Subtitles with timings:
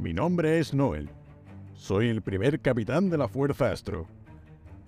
[0.00, 1.10] Mi nombre es Noel.
[1.74, 4.06] Soy el primer capitán de la Fuerza Astro.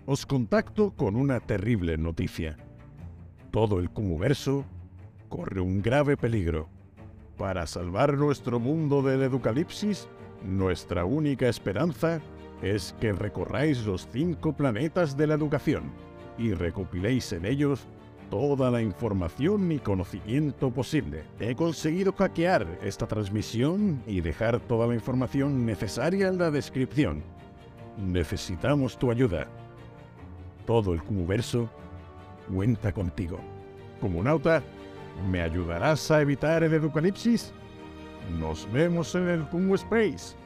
[0.06, 2.56] Os contacto con una terrible noticia.
[3.50, 4.64] Todo el Cumuverso
[5.28, 6.68] corre un grave peligro.
[7.36, 10.06] Para salvar nuestro mundo del Educalipsis,
[10.44, 12.20] nuestra única esperanza
[12.62, 15.90] es que recorráis los cinco planetas de la educación
[16.38, 17.88] y recopiléis en ellos
[18.30, 21.24] toda la información y conocimiento posible.
[21.40, 27.22] He conseguido hackear esta transmisión y dejar toda la información necesaria en la descripción.
[27.98, 29.48] Necesitamos tu ayuda.
[30.64, 31.68] Todo el Cumuverso
[32.54, 33.38] cuenta contigo.
[34.00, 34.62] Comunauta,
[35.30, 37.52] ¿me ayudarás a evitar el Educalipsis?
[38.38, 40.39] Nos vemos en el Kumu Space.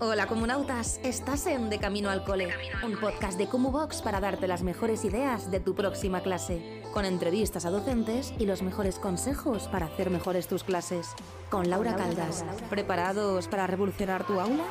[0.00, 2.52] Hola comunautas, estás en De Camino al Cole,
[2.84, 7.64] un podcast de Box para darte las mejores ideas de tu próxima clase, con entrevistas
[7.64, 11.14] a docentes y los mejores consejos para hacer mejores tus clases.
[11.48, 14.64] Con Laura Caldas, ¿preparados para revolucionar tu aula?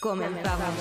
[0.00, 0.74] Comenzamos.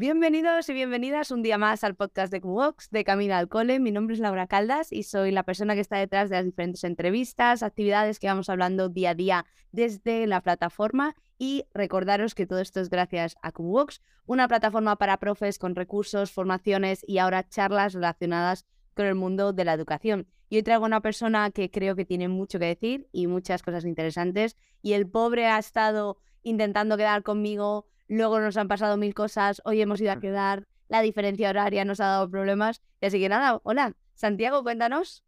[0.00, 3.80] Bienvenidos y bienvenidas un día más al podcast de QVox de Camino al Cole.
[3.80, 6.84] Mi nombre es Laura Caldas y soy la persona que está detrás de las diferentes
[6.84, 11.16] entrevistas, actividades que vamos hablando día a día desde la plataforma.
[11.36, 16.30] Y recordaros que todo esto es gracias a QVox, una plataforma para profes con recursos,
[16.30, 20.28] formaciones y ahora charlas relacionadas con el mundo de la educación.
[20.48, 23.84] Y hoy traigo una persona que creo que tiene mucho que decir y muchas cosas
[23.84, 24.56] interesantes.
[24.80, 29.80] Y el pobre ha estado intentando quedar conmigo luego nos han pasado mil cosas, hoy
[29.80, 32.82] hemos ido a quedar, la diferencia horaria nos ha dado problemas.
[33.00, 35.24] Y así que nada, hola, Santiago, cuéntanos.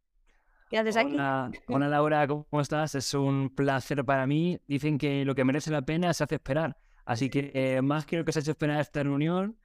[0.70, 1.17] ¿Qué haces aquí?
[1.67, 2.95] Hola, Laura, ¿cómo estás?
[2.95, 4.61] Es un placer para mí.
[4.67, 6.77] Dicen que lo que merece la pena se hace esperar.
[7.05, 9.59] Así que eh, más quiero que se haya esperar esta reunión.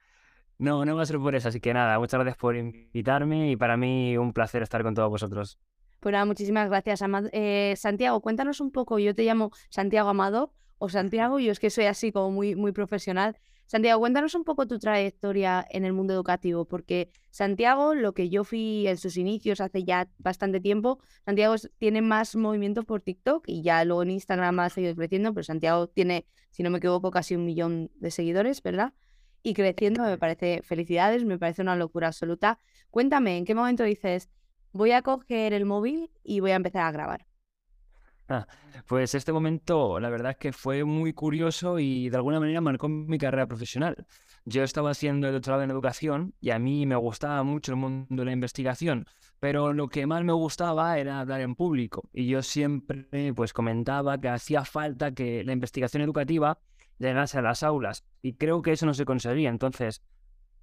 [0.58, 1.48] No, no va a ser por eso.
[1.48, 5.08] Así que nada, muchas gracias por invitarme y para mí un placer estar con todos
[5.08, 5.58] vosotros.
[6.00, 7.00] Pues nada, muchísimas gracias,
[7.32, 8.98] eh, Santiago, cuéntanos un poco.
[8.98, 12.72] Yo te llamo Santiago Amado o Santiago, yo es que soy así como muy, muy
[12.72, 13.36] profesional.
[13.66, 18.44] Santiago, cuéntanos un poco tu trayectoria en el mundo educativo, porque Santiago, lo que yo
[18.44, 23.62] fui en sus inicios hace ya bastante tiempo, Santiago tiene más movimiento por TikTok y
[23.62, 27.34] ya luego en Instagram ha seguido creciendo, pero Santiago tiene, si no me equivoco, casi
[27.34, 28.94] un millón de seguidores, ¿verdad?
[29.42, 32.60] Y creciendo, me parece felicidades, me parece una locura absoluta.
[32.90, 34.28] Cuéntame, ¿en qué momento dices,
[34.70, 37.26] voy a coger el móvil y voy a empezar a grabar?
[38.28, 38.48] Ah,
[38.88, 42.88] pues este momento, la verdad es que fue muy curioso y de alguna manera marcó
[42.88, 44.04] mi carrera profesional.
[44.44, 48.06] Yo estaba haciendo el doctorado en educación y a mí me gustaba mucho el mundo
[48.10, 49.06] de la investigación,
[49.38, 54.18] pero lo que más me gustaba era hablar en público y yo siempre pues comentaba
[54.18, 56.58] que hacía falta que la investigación educativa
[56.98, 59.50] llegase a las aulas y creo que eso no se conseguía.
[59.50, 60.02] Entonces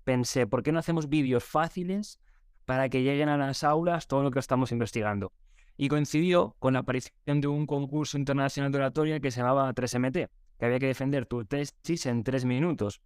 [0.03, 2.19] pensé, ¿por qué no hacemos vídeos fáciles
[2.65, 5.31] para que lleguen a las aulas todo lo que estamos investigando?
[5.77, 10.29] Y coincidió con la aparición de un concurso internacional de oratoria que se llamaba 3MT,
[10.59, 13.01] que había que defender tu tesis en tres minutos.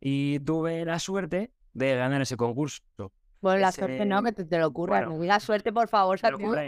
[0.00, 2.82] Y tuve la suerte de ganar ese concurso.
[3.40, 5.06] Bueno, la suerte no, que te, lo ocurra.
[5.06, 6.18] Bueno, la suerte, por favor,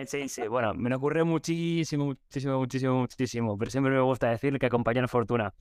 [0.06, 3.59] Sí, sí, bueno, me lo ocurre muchísimo, muchísimo, muchísimo, muchísimo.
[3.59, 5.53] Pero siempre me gusta decir que acompaña la fortuna.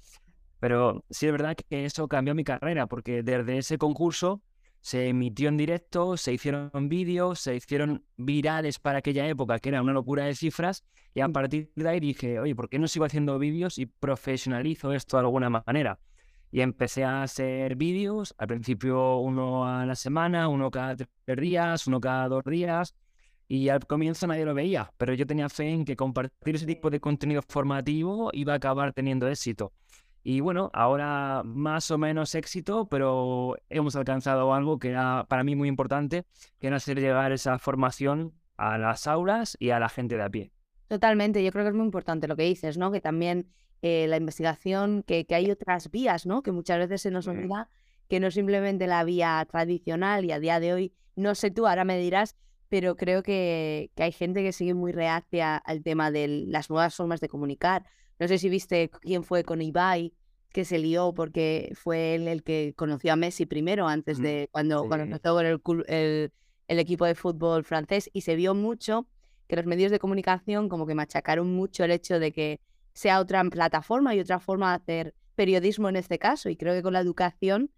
[0.59, 4.41] Pero sí es verdad que eso cambió mi carrera, porque desde ese concurso
[4.81, 9.81] se emitió en directo, se hicieron vídeos, se hicieron virales para aquella época, que era
[9.81, 10.83] una locura de cifras,
[11.13, 11.33] y a mm.
[11.33, 15.21] partir de ahí dije, oye, ¿por qué no sigo haciendo vídeos y profesionalizo esto de
[15.21, 15.99] alguna manera?
[16.51, 21.87] Y empecé a hacer vídeos, al principio uno a la semana, uno cada tres días,
[21.87, 22.95] uno cada dos días,
[23.47, 26.89] y al comienzo nadie lo veía, pero yo tenía fe en que compartir ese tipo
[26.89, 29.73] de contenido formativo iba a acabar teniendo éxito.
[30.23, 35.55] Y bueno, ahora más o menos éxito, pero hemos alcanzado algo que era para mí
[35.55, 36.25] muy importante,
[36.59, 40.29] que era hacer llegar esa formación a las aulas y a la gente de a
[40.29, 40.51] pie.
[40.87, 42.91] Totalmente, yo creo que es muy importante lo que dices, ¿no?
[42.91, 43.47] Que también
[43.81, 46.43] eh, la investigación, que, que, hay otras vías, ¿no?
[46.43, 47.69] Que muchas veces se nos olvida
[48.07, 51.85] que no simplemente la vía tradicional y a día de hoy, no sé tú, ahora
[51.85, 52.35] me dirás,
[52.67, 56.93] pero creo que, que hay gente que sigue muy reacia al tema de las nuevas
[56.93, 57.85] formas de comunicar
[58.21, 60.13] no sé si viste quién fue con Ibai,
[60.51, 64.87] que se lió porque fue él el que conoció a Messi primero, antes de cuando,
[64.87, 66.31] cuando empezó con el,
[66.67, 69.07] el, equipo de fútbol francés, y se vio mucho
[69.47, 72.59] que los medios de comunicación como que machacaron mucho el hecho de que
[72.93, 76.49] sea otra plataforma y otra forma de hacer periodismo en este caso.
[76.49, 77.71] Y creo que con la educación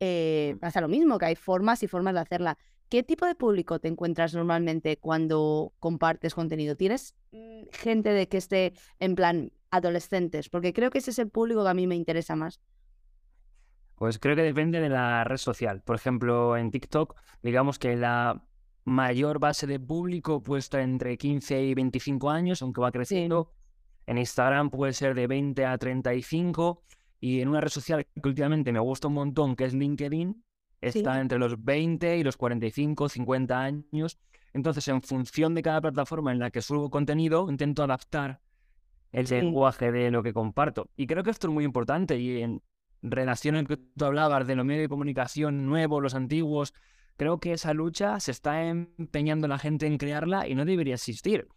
[0.00, 2.58] eh, pasa lo mismo, que hay formas y formas de hacerla.
[2.88, 6.76] ¿Qué tipo de público te encuentras normalmente cuando compartes contenido?
[6.76, 11.28] ¿Tienes mm, gente de que esté en plan adolescentes, porque creo que ese es el
[11.28, 12.60] público que a mí me interesa más.
[13.94, 15.82] Pues creo que depende de la red social.
[15.82, 18.44] Por ejemplo, en TikTok, digamos que la
[18.84, 23.52] mayor base de público puesta entre 15 y 25 años, aunque va creciendo.
[24.06, 26.84] En Instagram puede ser de 20 a 35.
[27.20, 30.44] Y en una red social que últimamente me gusta un montón, que es LinkedIn,
[30.80, 34.18] está entre los 20 y los 45, 50 años.
[34.52, 38.40] Entonces, en función de cada plataforma en la que subo contenido, intento adaptar
[39.12, 40.90] el lenguaje de lo que comparto.
[40.96, 42.18] Y creo que esto es muy importante.
[42.18, 42.62] Y en
[43.02, 46.74] relación al que tú hablabas de los medios de comunicación nuevos, los antiguos,
[47.16, 51.48] creo que esa lucha se está empeñando la gente en crearla y no debería existir.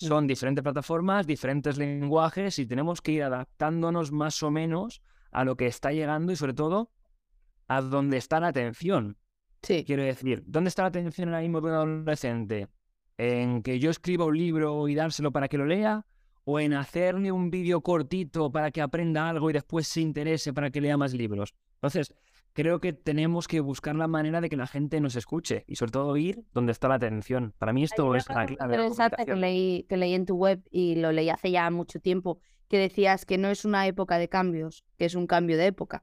[0.00, 0.06] Mm.
[0.06, 5.56] Son diferentes plataformas, diferentes lenguajes y tenemos que ir adaptándonos más o menos a lo
[5.56, 6.90] que está llegando y sobre todo
[7.68, 9.18] a dónde está la atención.
[9.62, 9.84] Sí.
[9.84, 12.68] Quiero decir, ¿dónde está la atención ahora mismo de un adolescente?
[13.18, 16.06] ¿En que yo escriba un libro y dárselo para que lo lea?
[16.50, 20.70] ¿O en hacerle un vídeo cortito para que aprenda algo y después se interese para
[20.70, 21.52] que lea más libros?
[21.74, 22.14] Entonces,
[22.54, 25.92] creo que tenemos que buscar la manera de que la gente nos escuche y sobre
[25.92, 27.52] todo ir donde está la atención.
[27.58, 28.78] Para mí esto es la clave.
[29.26, 32.78] que leí, que leí en tu web y lo leí hace ya mucho tiempo, que
[32.78, 36.02] decías que no es una época de cambios, que es un cambio de época.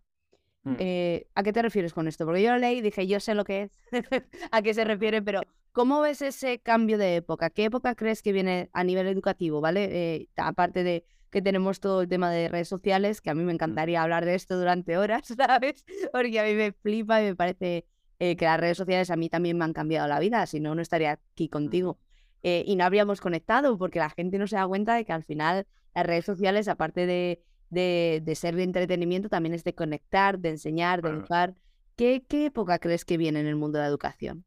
[0.61, 0.75] Mm.
[0.77, 2.23] Eh, ¿A qué te refieres con esto?
[2.23, 3.79] Porque yo lo leí y dije, yo sé lo que es,
[4.51, 5.41] a qué se refiere, pero
[5.75, 7.49] ¿cómo ves ese cambio de época?
[7.49, 9.89] ¿Qué época crees que viene a nivel educativo, ¿vale?
[9.91, 13.51] Eh, aparte de que tenemos todo el tema de redes sociales, que a mí me
[13.51, 15.83] encantaría hablar de esto durante horas, ¿sabes?
[16.13, 17.85] Porque a mí me flipa y me parece
[18.19, 20.73] eh, que las redes sociales a mí también me han cambiado la vida, si no,
[20.75, 21.99] no estaría aquí contigo.
[22.41, 25.67] y no habríamos conectado porque la gente no se da cuenta de que al final
[25.93, 31.01] las redes sociales, aparte de de, ser de entretenimiento, también es de conectar, de enseñar,
[31.01, 31.55] de educar.
[31.95, 34.45] ¿Qué, ¿Qué época crees que viene en el mundo de la educación?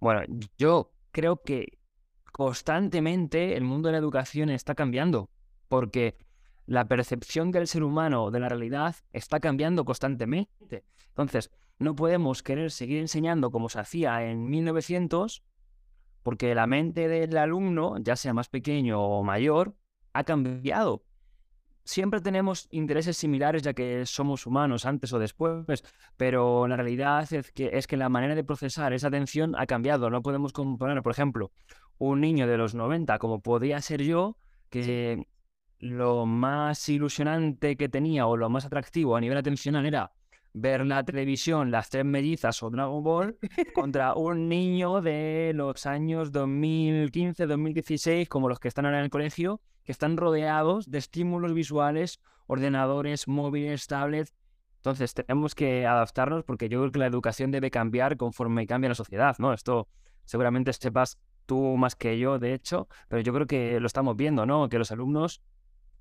[0.00, 0.22] Bueno,
[0.58, 1.78] yo creo que
[2.32, 5.30] constantemente el mundo de la educación está cambiando,
[5.68, 6.16] porque
[6.66, 10.84] la percepción del ser humano de la realidad está cambiando constantemente.
[11.08, 15.42] Entonces, no podemos querer seguir enseñando como se hacía en 1900,
[16.22, 19.76] porque la mente del alumno, ya sea más pequeño o mayor,
[20.12, 21.04] ha cambiado
[21.86, 25.84] siempre tenemos intereses similares ya que somos humanos antes o después,
[26.16, 30.10] pero la realidad es que, es que la manera de procesar esa atención ha cambiado.
[30.10, 31.52] No podemos comparar, por ejemplo,
[31.98, 34.36] un niño de los 90 como podía ser yo,
[34.68, 35.26] que
[35.78, 40.12] lo más ilusionante que tenía o lo más atractivo a nivel atencional era
[40.52, 43.38] ver la televisión, las tres mellizas o Dragon Ball,
[43.74, 49.10] contra un niño de los años 2015, 2016, como los que están ahora en el
[49.10, 54.34] colegio, que están rodeados de estímulos visuales, ordenadores, móviles, tablets.
[54.76, 58.94] Entonces tenemos que adaptarnos porque yo creo que la educación debe cambiar conforme cambia la
[58.94, 59.52] sociedad, ¿no?
[59.52, 59.88] Esto
[60.24, 64.44] seguramente sepas tú más que yo, de hecho, pero yo creo que lo estamos viendo,
[64.44, 64.68] ¿no?
[64.68, 65.42] Que los alumnos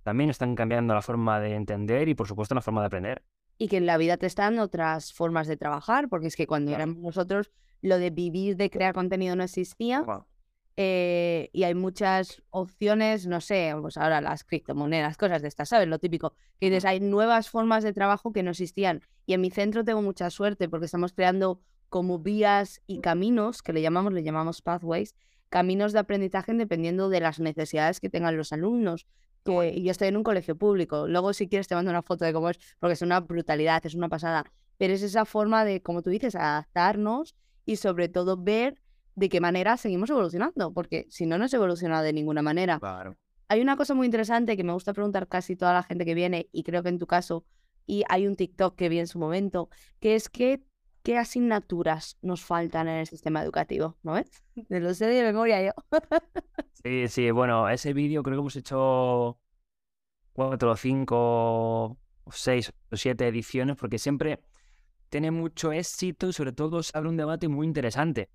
[0.04, 3.24] también están cambiando la forma de entender y por supuesto la forma de aprender
[3.58, 6.72] y que en la vida te están otras formas de trabajar, porque es que cuando
[6.72, 7.52] éramos nosotros,
[7.82, 10.06] lo de vivir, de crear contenido no existía.
[10.77, 15.88] Eh, y hay muchas opciones, no sé, pues ahora las criptomonedas, cosas de estas, ¿sabes?
[15.88, 16.33] Lo típico.
[16.60, 19.01] Que dices, hay nuevas formas de trabajo que no existían.
[19.25, 23.72] Y en mi centro tengo mucha suerte porque estamos creando como vías y caminos, que
[23.72, 25.16] le llamamos, le llamamos pathways,
[25.50, 29.06] caminos de aprendizaje dependiendo de las necesidades que tengan los alumnos
[29.45, 31.07] que yo estoy en un colegio público.
[31.07, 33.94] Luego, si quieres, te mando una foto de cómo es, porque es una brutalidad, es
[33.94, 34.45] una pasada.
[34.77, 38.82] Pero es esa forma de, como tú dices, adaptarnos y sobre todo ver
[39.15, 42.79] de qué manera seguimos evolucionando, porque si no, no se evoluciona de ninguna manera.
[42.79, 43.17] Claro.
[43.48, 46.50] Hay una cosa muy interesante que me gusta preguntar casi toda la gente que viene,
[46.51, 47.45] y creo que en tu caso,
[47.86, 49.69] y hay un TikTok que vi en su momento,
[50.00, 50.63] que es que
[51.03, 54.43] qué asignaturas nos faltan en el sistema educativo, ¿no ves?
[54.69, 55.72] Me lo sé de memoria yo.
[56.84, 59.39] sí, sí, bueno, ese vídeo creo que hemos hecho
[60.34, 62.00] cuatro, cinco,
[62.31, 64.41] seis o siete ediciones, porque siempre
[65.10, 68.29] tiene mucho éxito y sobre todo se abre un debate muy interesante.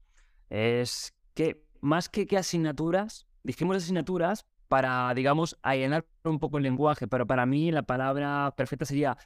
[0.51, 7.09] Es que más que qué asignaturas, dijimos asignaturas para, digamos, allanar un poco el lenguaje,
[7.09, 9.17] pero para mí la palabra perfecta sería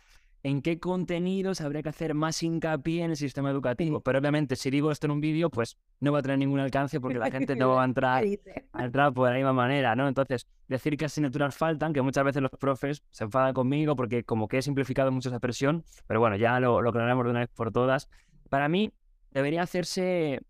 [0.42, 4.00] en qué contenidos habría que hacer más hincapié en el sistema educativo.
[4.00, 7.00] Pero obviamente, si digo esto en un vídeo, pues no va a tener ningún alcance
[7.00, 8.24] porque la gente no va a entrar,
[8.72, 10.06] a entrar por la misma manera, ¿no?
[10.06, 14.46] Entonces, decir que asignaturas faltan, que muchas veces los profes se enfadan conmigo porque como
[14.46, 17.48] que he simplificado mucho esa expresión, pero bueno, ya lo, lo aclaramos de una vez
[17.48, 18.10] por todas.
[18.50, 18.92] Para mí,
[19.30, 20.42] debería hacerse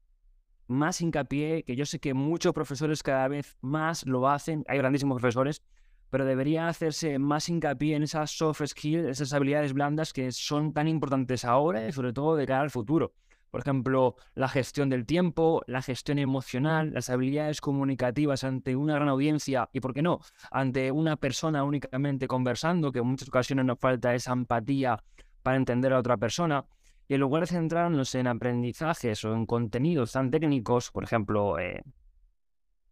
[0.66, 5.20] más hincapié, que yo sé que muchos profesores cada vez más lo hacen, hay grandísimos
[5.20, 5.62] profesores,
[6.10, 10.86] pero debería hacerse más hincapié en esas soft skills, esas habilidades blandas que son tan
[10.86, 13.12] importantes ahora y sobre todo de cara al futuro.
[13.50, 19.08] Por ejemplo, la gestión del tiempo, la gestión emocional, las habilidades comunicativas ante una gran
[19.08, 23.78] audiencia y, ¿por qué no?, ante una persona únicamente conversando, que en muchas ocasiones nos
[23.78, 25.02] falta esa empatía
[25.44, 26.64] para entender a otra persona.
[27.08, 31.82] Y en lugar de centrarnos en aprendizajes o en contenidos tan técnicos, por ejemplo, eh,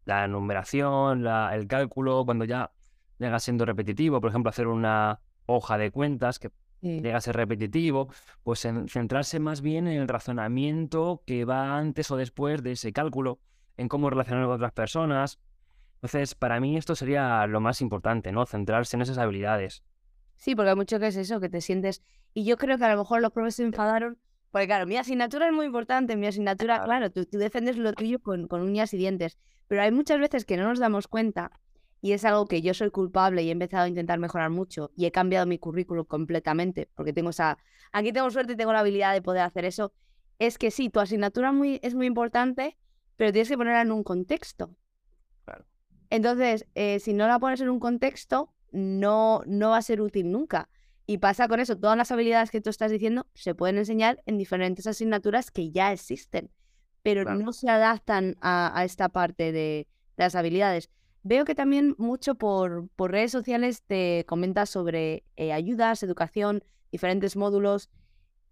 [0.04, 2.72] la numeración, el cálculo, cuando ya
[3.18, 6.50] llega siendo repetitivo, por ejemplo, hacer una hoja de cuentas que
[6.82, 8.08] llega a ser repetitivo,
[8.42, 12.92] pues en centrarse más bien en el razonamiento que va antes o después de ese
[12.92, 13.38] cálculo,
[13.76, 15.38] en cómo relacionar con otras personas.
[15.96, 18.44] Entonces, para mí esto sería lo más importante, ¿no?
[18.44, 19.84] Centrarse en esas habilidades.
[20.42, 22.02] Sí, porque hay mucho que es eso, que te sientes...
[22.34, 24.18] Y yo creo que a lo mejor los profes se enfadaron,
[24.50, 28.20] porque claro, mi asignatura es muy importante, mi asignatura, claro, tú, tú defendes lo tuyo
[28.20, 31.52] con, con uñas y dientes, pero hay muchas veces que no nos damos cuenta
[32.00, 35.06] y es algo que yo soy culpable y he empezado a intentar mejorar mucho y
[35.06, 37.56] he cambiado mi currículum completamente porque tengo esa,
[37.92, 39.92] aquí tengo suerte y tengo la habilidad de poder hacer eso,
[40.40, 42.76] es que sí, tu asignatura muy, es muy importante,
[43.16, 44.74] pero tienes que ponerla en un contexto.
[46.10, 50.30] Entonces, eh, si no la pones en un contexto, no, no va a ser útil
[50.30, 50.68] nunca.
[51.06, 54.38] Y pasa con eso, todas las habilidades que tú estás diciendo se pueden enseñar en
[54.38, 56.50] diferentes asignaturas que ya existen,
[57.02, 60.90] pero no se adaptan a, esta parte de las habilidades.
[61.24, 67.36] Veo que también mucho por, por redes sociales te comentas sobre eh, ayudas, educación, diferentes
[67.36, 67.90] módulos.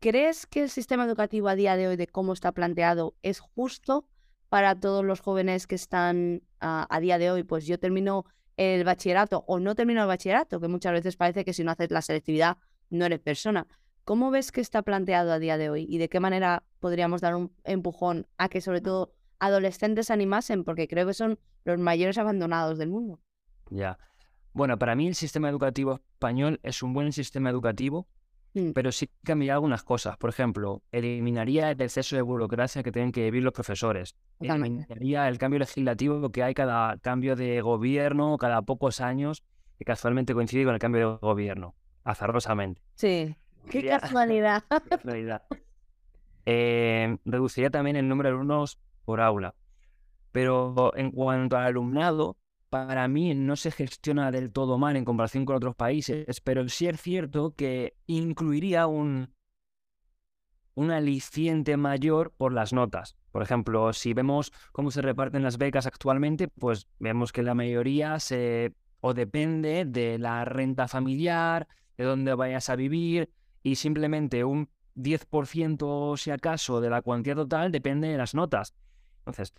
[0.01, 4.07] ¿Crees que el sistema educativo a día de hoy, de cómo está planteado, es justo
[4.49, 7.43] para todos los jóvenes que están a día de hoy?
[7.43, 8.25] Pues yo termino
[8.61, 11.91] el bachillerato o no termino el bachillerato, que muchas veces parece que si no haces
[11.91, 12.59] la selectividad
[12.91, 13.67] no eres persona.
[14.05, 17.37] ¿Cómo ves que está planteado a día de hoy y de qué manera podríamos dar
[17.37, 20.65] un empujón a que sobre todo adolescentes se animasen?
[20.65, 23.19] Porque creo que son los mayores abandonados del mundo.
[23.71, 23.99] Ya.
[24.53, 28.09] Bueno, para mí el sistema educativo español es un buen sistema educativo,
[28.55, 28.71] mm.
[28.73, 30.17] pero sí cambiaría algunas cosas.
[30.17, 34.17] Por ejemplo, eliminaría el exceso de burocracia que tienen que vivir los profesores.
[34.41, 39.43] Eliminaría el cambio legislativo que hay cada cambio de gobierno, cada pocos años,
[39.79, 42.83] que casualmente coincide con el cambio de gobierno, azarosamente.
[42.95, 43.35] Sí.
[43.69, 44.65] Qué casualidad.
[46.47, 49.55] Eh, reduciría también el número de alumnos por aula.
[50.33, 52.37] Pero en cuanto al alumnado,
[52.71, 56.87] para mí no se gestiona del todo mal en comparación con otros países, pero sí
[56.87, 59.35] es cierto que incluiría un,
[60.75, 63.17] un aliciente mayor por las notas.
[63.33, 68.19] Por ejemplo, si vemos cómo se reparten las becas actualmente, pues vemos que la mayoría
[68.21, 73.31] se o depende de la renta familiar, de dónde vayas a vivir,
[73.63, 78.75] y simplemente un 10% si acaso de la cuantía total depende de las notas.
[79.21, 79.55] Entonces,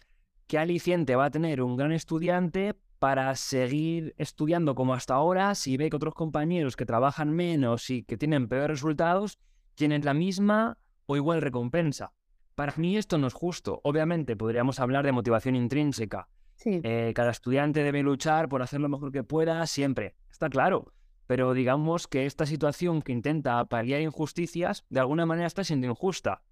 [0.48, 5.76] ¿qué aliciente va a tener un gran estudiante para seguir estudiando como hasta ahora si
[5.76, 9.40] ve que otros compañeros que trabajan menos y que tienen peores resultados
[9.74, 10.78] tienen la misma
[11.08, 12.14] o igual recompensa?
[12.54, 13.82] Para mí esto no es justo.
[13.84, 16.30] Obviamente podríamos hablar de motivación intrínseca.
[16.64, 20.14] Eh, cada estudiante debe luchar por hacer lo mejor que pueda siempre.
[20.30, 20.94] Está claro.
[21.26, 26.44] Pero digamos que esta situación que intenta paliar injusticias, de alguna manera está siendo injusta.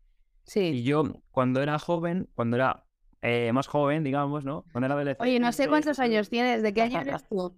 [0.46, 0.62] Sí.
[0.62, 2.88] Y yo, cuando era joven, cuando era
[3.22, 4.64] eh, más joven, digamos, ¿no?
[4.72, 5.30] Cuando era adolescente.
[5.30, 7.58] Oye, no sé cuántos años tienes, ¿de qué año eres tú?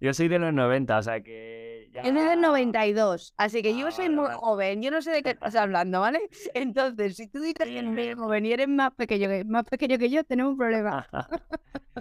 [0.00, 1.90] Yo soy de los 90, o sea que.
[1.92, 2.02] Ya...
[2.02, 5.30] Yo soy del 92, así que yo soy muy joven, yo no sé de qué
[5.30, 6.20] estás hablando, ¿vale?
[6.54, 10.08] Entonces, si tú dices que eres joven y eres más pequeño que, más pequeño que
[10.08, 11.06] yo, tenemos un problema.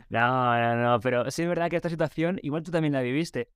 [0.09, 3.49] no, no, no, pero sí es verdad que esta situación, igual tú también la viviste.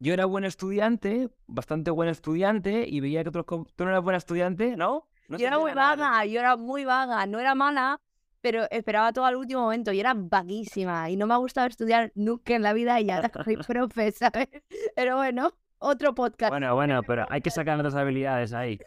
[0.00, 3.46] Yo era buen estudiante, bastante buen estudiante, y veía que otros.
[3.46, 5.06] Tú no eras buen estudiante, ¿no?
[5.28, 8.00] yo era muy vaga, yo era muy vaga, no era mala,
[8.42, 12.12] pero esperaba todo al último momento y era vaguísima y no me ha gustado estudiar
[12.14, 14.48] nunca en la vida y ya soy profe, ¿sabes?
[14.96, 16.50] Pero bueno, otro podcast.
[16.50, 18.78] Bueno, bueno, pero hay que sacar otras habilidades ahí.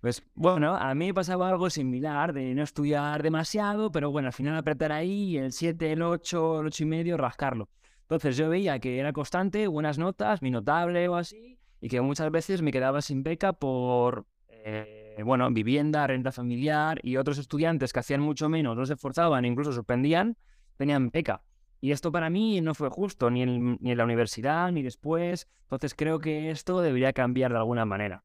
[0.00, 4.32] Pues bueno, a mí me pasaba algo similar de no estudiar demasiado, pero bueno, al
[4.32, 7.68] final apretar ahí el 7, el 8, el 8 y medio, rascarlo.
[8.02, 12.30] Entonces yo veía que era constante, buenas notas, mi notable o así, y que muchas
[12.30, 14.26] veces me quedaba sin beca por...
[14.48, 18.94] Eh, eh, bueno, vivienda, renta familiar y otros estudiantes que hacían mucho menos, no se
[18.94, 20.36] esforzaban, incluso suspendían,
[20.76, 21.42] tenían beca.
[21.80, 25.48] Y esto para mí no fue justo, ni en, ni en la universidad, ni después.
[25.62, 28.22] Entonces creo que esto debería cambiar de alguna manera.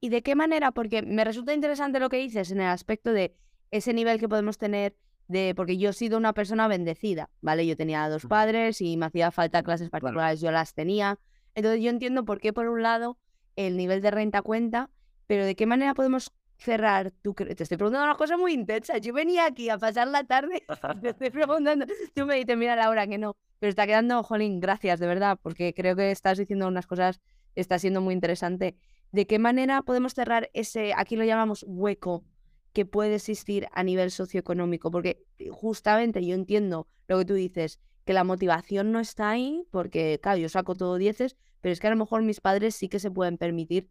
[0.00, 0.70] ¿Y de qué manera?
[0.70, 3.34] Porque me resulta interesante lo que dices en el aspecto de
[3.72, 7.66] ese nivel que podemos tener de, porque yo he sido una persona bendecida, ¿vale?
[7.66, 11.18] Yo tenía dos padres y me hacía falta clases particulares, yo las tenía.
[11.56, 13.18] Entonces yo entiendo por qué, por un lado,
[13.56, 14.90] el nivel de renta cuenta,
[15.26, 17.34] pero ¿de qué manera podemos cerrar tu...
[17.34, 18.98] Te estoy preguntando una cosa muy intensa.
[18.98, 20.64] Yo venía aquí a pasar la tarde,
[21.02, 23.36] te estoy preguntando, tú me dices, mira Laura, que no.
[23.58, 27.20] Pero está quedando, jolín, gracias, de verdad, porque creo que estás diciendo unas cosas,
[27.54, 28.76] está siendo muy interesante.
[29.12, 32.24] ¿De qué manera podemos cerrar ese, aquí lo llamamos hueco,
[32.72, 34.90] que puede existir a nivel socioeconómico?
[34.90, 39.64] Porque eh, justamente yo entiendo lo que tú dices, que la motivación no está ahí,
[39.70, 42.88] porque, claro, yo saco todo dieces, pero es que a lo mejor mis padres sí
[42.88, 43.88] que se pueden permitir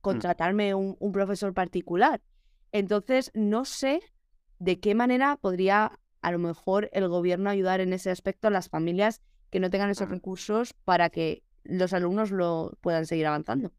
[0.00, 2.20] contratarme un, un profesor particular.
[2.72, 4.00] Entonces, no sé
[4.58, 8.68] de qué manera podría a lo mejor el gobierno ayudar en ese aspecto a las
[8.68, 13.72] familias que no tengan esos recursos para que los alumnos lo puedan seguir avanzando.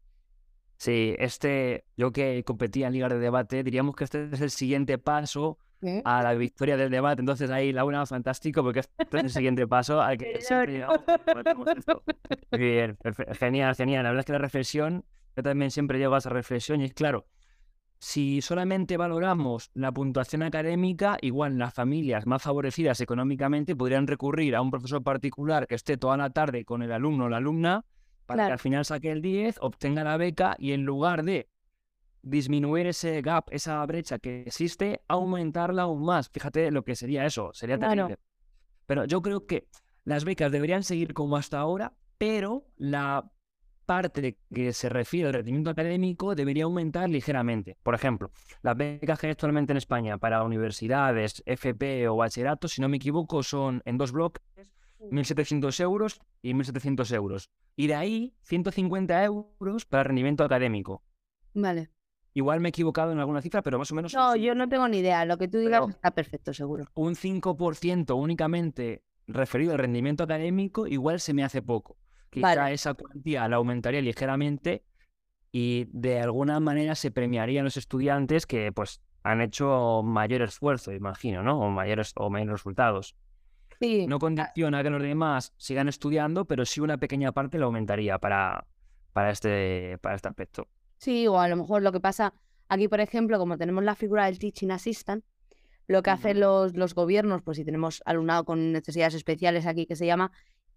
[0.76, 4.96] Sí, este, yo que competía en ligas de debate, diríamos que este es el siguiente
[4.96, 6.00] paso ¿Eh?
[6.04, 7.20] a la victoria del debate.
[7.20, 10.86] Entonces ahí, Laura, fantástico, porque este es el siguiente paso al que siempre.
[12.50, 12.98] Muy bien,
[13.38, 14.04] genial, genial.
[14.04, 15.04] La verdad es que la reflexión,
[15.40, 17.26] yo también siempre llego a esa reflexión y es claro,
[17.98, 24.60] si solamente valoramos la puntuación académica, igual las familias más favorecidas económicamente podrían recurrir a
[24.62, 27.84] un profesor particular que esté toda la tarde con el alumno o la alumna
[28.26, 31.48] para que al final saque el 10, obtenga la beca y en lugar de
[32.22, 36.28] disminuir ese gap, esa brecha que existe, aumentarla aún más.
[36.28, 37.94] Fíjate lo que sería eso, sería Claro.
[37.94, 38.18] terrible.
[38.86, 39.68] Pero yo creo que
[40.04, 43.30] las becas deberían seguir como hasta ahora, pero la
[43.90, 47.76] parte que se refiere al rendimiento académico debería aumentar ligeramente.
[47.82, 48.30] Por ejemplo,
[48.62, 52.98] las becas que hay actualmente en España para universidades, FP o bachillerato, si no me
[52.98, 54.44] equivoco, son en dos bloques,
[55.00, 57.50] 1.700 euros y 1.700 euros.
[57.74, 61.02] Y de ahí, 150 euros para rendimiento académico.
[61.52, 61.90] Vale.
[62.32, 64.86] Igual me he equivocado en alguna cifra, pero más o menos No, yo no tengo
[64.86, 65.24] ni idea.
[65.24, 66.84] Lo que tú digas Pero- está perfecto, seguro.
[66.94, 71.96] un 5% únicamente referido al rendimiento académico, igual se me hace poco.
[72.30, 72.74] Quizá Vale.
[72.74, 74.84] esa cuantía la aumentaría ligeramente
[75.52, 81.42] y de alguna manera se premiarían los estudiantes que pues han hecho mayor esfuerzo, imagino,
[81.42, 81.60] ¿no?
[81.60, 83.16] O mayores o mayores resultados.
[83.80, 84.06] Sí.
[84.06, 88.66] No condiciona que los demás sigan estudiando, pero sí una pequeña parte la aumentaría para,
[89.12, 90.68] para, este, para este aspecto.
[90.98, 92.34] Sí, o a lo mejor lo que pasa
[92.68, 95.24] aquí, por ejemplo, como tenemos la figura del teaching assistant,
[95.86, 99.96] lo que hacen los, los gobiernos, pues si tenemos alumnado con necesidades especiales aquí que
[99.96, 100.30] se llama,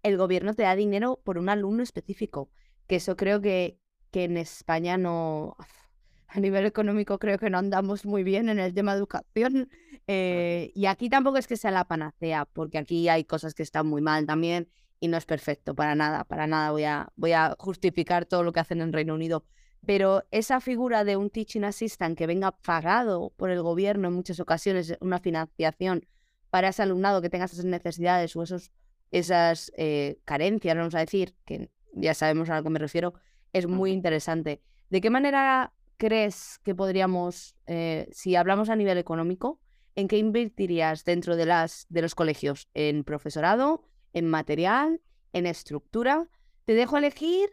[0.04, 2.50] el gobierno te da dinero por un alumno específico,
[2.86, 3.80] que eso creo que,
[4.12, 5.56] que en España no,
[6.28, 9.70] a nivel económico creo que no andamos muy bien en el tema de educación.
[10.06, 13.86] eh, y aquí tampoco es que sea la panacea, porque aquí hay cosas que están
[13.86, 14.68] muy mal también
[15.00, 18.52] y no es perfecto para nada, para nada voy a, voy a justificar todo lo
[18.52, 19.44] que hacen en Reino Unido.
[19.86, 24.40] Pero esa figura de un teaching assistant que venga pagado por el gobierno en muchas
[24.40, 26.06] ocasiones, una financiación
[26.50, 28.70] para ese alumnado que tenga esas necesidades o esos,
[29.18, 33.14] esas eh, carencias, vamos a decir, que ya sabemos a lo que me refiero,
[33.52, 34.60] es muy interesante.
[34.90, 39.60] ¿De qué manera crees que podríamos, eh, si hablamos a nivel económico,
[39.94, 42.68] en qué invertirías dentro de, las, de los colegios?
[42.74, 43.84] ¿En profesorado?
[44.12, 45.00] ¿En material?
[45.32, 46.28] ¿En estructura?
[46.64, 47.50] Te dejo elegir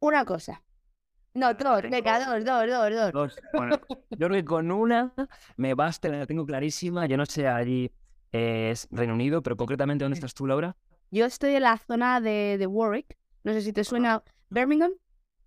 [0.00, 0.64] una cosa.
[1.34, 3.12] No, dos, tengo- venga, dos, dos, dos, dos.
[3.12, 3.36] Dos.
[3.52, 3.78] Bueno,
[4.10, 5.14] yo creo que con una
[5.56, 7.06] me basta, la tengo clarísima.
[7.06, 7.92] Yo no sé allí
[8.32, 10.76] es Reino Unido, pero concretamente ¿dónde estás tú, Laura?
[11.14, 13.16] Yo estoy en la zona de, de Warwick.
[13.44, 14.90] No sé si te suena Birmingham.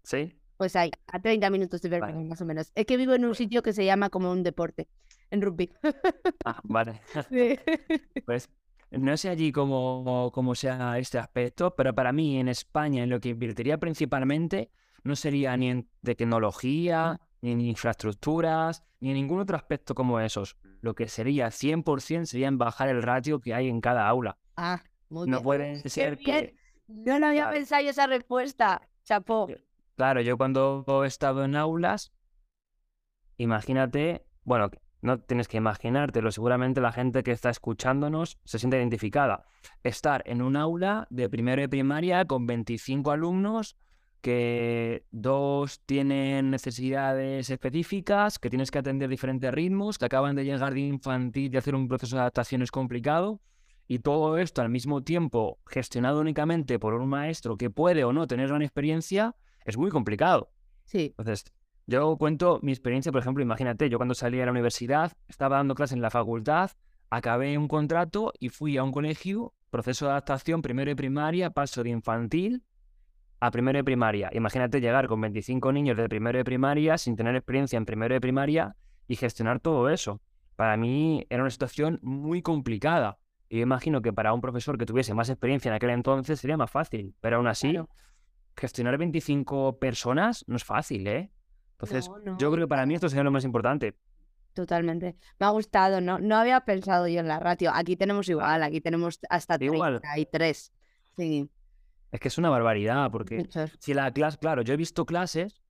[0.01, 0.39] Sí.
[0.55, 2.71] Pues ahí, a 30 minutos de Birmingham, más o menos.
[2.73, 4.87] Es que vivo en un sitio que se llama como un deporte,
[5.29, 5.69] en rugby.
[6.45, 7.01] Ah, vale.
[7.29, 7.59] Sí.
[8.25, 8.49] Pues
[8.91, 13.19] no sé allí cómo, cómo sea este aspecto, pero para mí en España en lo
[13.19, 14.71] que invertiría principalmente
[15.03, 20.55] no sería ni en tecnología, ni en infraestructuras, ni en ningún otro aspecto como esos.
[20.79, 24.37] Lo que sería 100% sería en bajar el ratio que hay en cada aula.
[24.55, 25.43] Ah, muy No bien.
[25.43, 26.55] puede Qué ser que...
[26.87, 27.55] No, no había Claro.
[27.57, 28.81] pensado yo esa respuesta.
[29.03, 29.47] Chapó.
[29.95, 32.13] Claro, yo cuando he estado en aulas,
[33.37, 34.69] imagínate, bueno,
[35.01, 39.45] no tienes que imaginártelo, seguramente la gente que está escuchándonos se siente identificada.
[39.83, 43.77] Estar en un aula de primero de primaria con 25 alumnos,
[44.21, 50.73] que dos tienen necesidades específicas, que tienes que atender diferentes ritmos, que acaban de llegar
[50.73, 53.39] de infantil y hacer un proceso de adaptación es complicado.
[53.87, 58.27] Y todo esto al mismo tiempo gestionado únicamente por un maestro que puede o no
[58.27, 60.51] tener gran experiencia, es muy complicado.
[60.85, 61.13] Sí.
[61.17, 61.45] Entonces,
[61.85, 65.73] yo cuento mi experiencia, por ejemplo, imagínate, yo cuando salí a la universidad, estaba dando
[65.73, 66.71] clases en la facultad,
[67.09, 71.83] acabé un contrato y fui a un colegio, proceso de adaptación, primero de primaria, paso
[71.83, 72.63] de infantil
[73.39, 74.29] a primero de primaria.
[74.33, 78.21] Imagínate llegar con 25 niños de primero de primaria sin tener experiencia en primero de
[78.21, 78.75] primaria
[79.07, 80.21] y gestionar todo eso.
[80.55, 83.19] Para mí era una situación muy complicada.
[83.49, 86.57] Y yo imagino que para un profesor que tuviese más experiencia en aquel entonces sería
[86.57, 87.89] más fácil, pero aún así, Claro.
[88.55, 91.31] gestionar 25 personas no es fácil, ¿eh?
[91.73, 92.37] Entonces, No, no.
[92.37, 93.95] yo creo que para mí esto sería lo más importante.
[94.53, 95.15] Totalmente.
[95.39, 96.17] Me ha gustado, ¿no?
[96.17, 97.71] No había pensado yo en la ratio.
[97.73, 100.01] Aquí tenemos igual, aquí tenemos hasta Igual.
[100.01, 100.73] 33.
[101.15, 101.49] Sí,
[102.11, 103.47] Es que es una barbaridad, porque
[103.79, 105.61] si la clase, claro, yo he visto clases,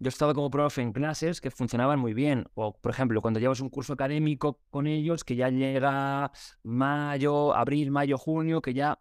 [0.00, 2.46] yo he estado como profe en clases que funcionaban muy bien.
[2.54, 6.32] O, por ejemplo, cuando llevas un curso académico con ellos, que ya llega
[6.62, 8.98] mayo, abril, mayo, junio, que ya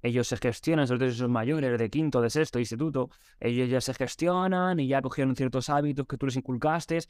[0.00, 3.92] ellos se gestionan, sobre todo son mayores, de quinto, de sexto, instituto, ellos ya se
[3.92, 7.00] gestionan y ya cogieron ciertos hábitos que tú les inculcaste,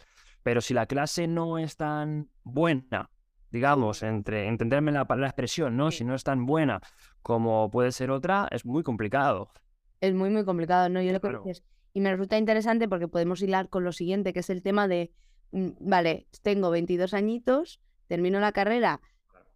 [0.43, 3.11] pero si la clase no es tan buena,
[3.51, 5.93] digamos, entre entenderme la, la expresión, ¿no?
[5.93, 6.81] Si no es tan buena
[7.23, 9.53] como puede ser otra, es muy complicado.
[10.01, 11.01] Es muy, muy complicado, ¿no?
[11.01, 11.63] Yo lo que.
[11.95, 15.13] Y me resulta interesante porque podemos hilar con lo siguiente, que es el tema de,
[15.53, 19.01] mm, vale, tengo 22 añitos, termino la carrera,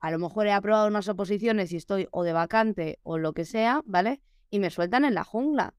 [0.01, 3.45] a lo mejor he aprobado unas oposiciones y estoy o de vacante o lo que
[3.45, 4.21] sea, ¿vale?
[4.51, 5.75] Y me sueltan en la jungla.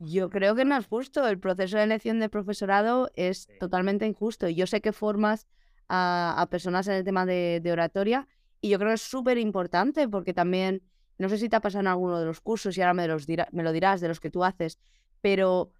[0.00, 1.28] Yo creo que no es justo.
[1.28, 4.48] El proceso de elección de profesorado es totalmente injusto.
[4.48, 5.46] Y yo sé que formas
[5.88, 8.26] a, personas en el tema de, oratoria
[8.60, 10.82] y yo creo que es súper importante porque también,
[11.18, 13.26] no sé si te ha pasado en alguno de los cursos y ahora me, los
[13.28, 14.80] me lo dirás de los que tú haces,
[15.20, 15.72] pero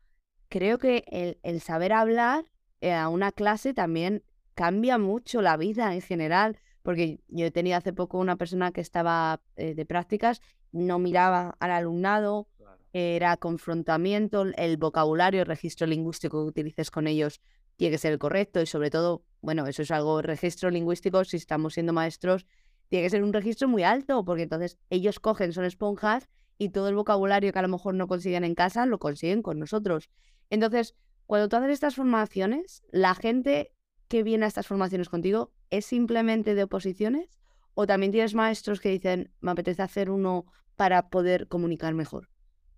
[0.53, 2.45] creo que el, saber hablar
[2.83, 4.23] eh, a una clase también
[4.55, 8.83] cambia mucho la vida en general, porque yo he tenido hace poco una persona que
[8.83, 12.49] estaba eh, de prácticas, no miraba al alumnado,
[12.93, 17.41] era confrontamiento, el vocabulario, el registro lingüístico que utilices con ellos
[17.77, 21.39] tiene que ser el correcto y sobre todo, bueno, eso es algo, registro lingüístico, si
[21.39, 22.45] estamos siendo maestros,
[22.91, 26.91] tiene que ser un registro muy alto, porque entonces ellos cogen, son esponjas y todo
[26.91, 30.11] el vocabulario que a lo mejor no consiguen en casa lo consiguen con nosotros.
[30.53, 33.73] Entonces, cuando tú haces estas formaciones, la gente
[34.09, 37.41] que viene a estas formaciones contigo es simplemente de oposiciones
[37.73, 40.45] o también tienes maestros que dicen, me apetece hacer uno
[40.77, 42.29] para poder comunicar mejor.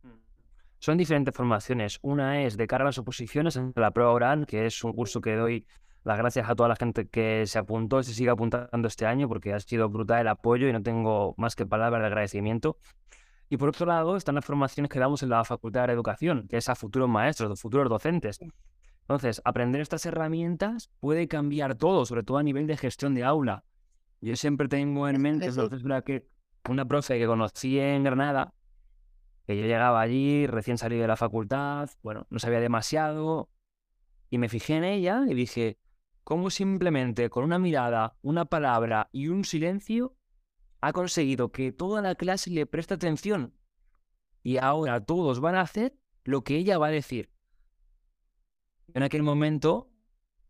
[0.05, 0.11] Mm.
[0.79, 1.99] Son diferentes formaciones.
[2.03, 5.21] Una es de cara a las oposiciones en la prueba oral, que es un curso
[5.21, 5.67] que doy
[6.05, 9.27] las gracias a toda la gente que se apuntó y se sigue apuntando este año
[9.27, 12.79] porque ha sido brutal el apoyo y no tengo más que palabras de agradecimiento.
[13.49, 16.57] Y por otro lado están las formaciones que damos en la Facultad de Educación, que
[16.57, 18.41] es a futuros maestros, futuros docentes.
[19.03, 23.65] Entonces, aprender estas herramientas puede cambiar todo, sobre todo a nivel de gestión de aula.
[24.23, 25.51] Yo siempre tengo en mente,
[25.85, 26.27] una, que,
[26.69, 28.55] una profe que conocí en Granada,
[29.47, 33.51] que yo llegaba allí, recién salí de la facultad, bueno, no sabía demasiado,
[34.31, 35.77] y me fijé en ella y dije,
[36.25, 40.17] ¿cómo simplemente con una mirada, una palabra y un silencio
[40.87, 43.55] ha conseguido que toda la clase le preste atención.
[44.43, 47.31] Y ahora todos van a hacer lo que ella va a decir.
[48.93, 49.91] En aquel momento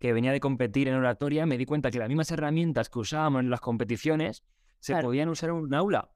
[0.00, 3.42] que venía de competir en oratoria, me di cuenta que las mismas herramientas que usábamos
[3.42, 4.42] en las competiciones
[4.80, 6.10] se podían usar en un aula.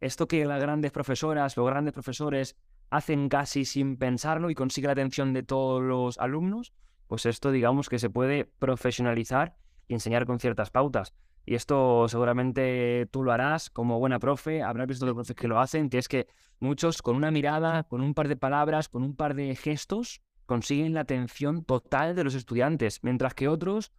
[0.00, 2.56] Esto que las grandes profesoras, los grandes profesores
[2.90, 6.74] hacen casi sin pensarlo y consigue la atención de todos los alumnos,
[7.06, 11.14] pues esto digamos que se puede profesionalizar y enseñar con ciertas pautas.
[11.44, 15.58] Y esto seguramente tú lo harás como buena profe, habrás visto los profes que lo
[15.58, 16.28] hacen, que es que
[16.60, 20.94] muchos con una mirada, con un par de palabras, con un par de gestos, consiguen
[20.94, 23.92] la atención total de los estudiantes, mientras que otros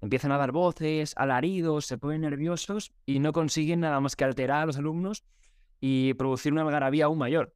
[0.00, 4.62] empiezan a dar voces, alaridos, se ponen nerviosos y no consiguen nada más que alterar
[4.62, 5.24] a los alumnos
[5.80, 7.54] y producir una algarabía aún mayor.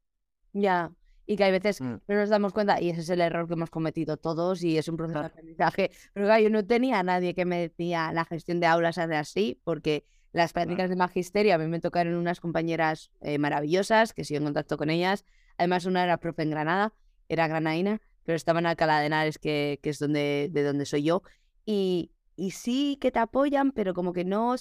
[0.53, 0.93] Ya,
[1.27, 1.95] y que hay veces mm.
[2.07, 4.89] no nos damos cuenta, y ese es el error que hemos cometido todos, y es
[4.89, 5.91] un proceso de aprendizaje.
[6.13, 9.61] Pero yo no tenía a nadie que me decía la gestión de aulas hace así,
[9.65, 14.39] porque las prácticas de magisterio a mí me tocaron unas compañeras eh, maravillosas, que sigo
[14.39, 15.25] en contacto con ellas.
[15.59, 16.93] Además, una era profe en Granada,
[17.29, 21.05] era granaína, pero estaba en Alcalá de Henares, que, que es donde, de donde soy
[21.05, 21.23] yo.
[21.65, 24.57] Y, y sí que te apoyan, pero como que no...